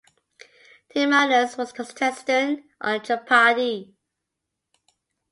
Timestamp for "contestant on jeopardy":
1.75-3.93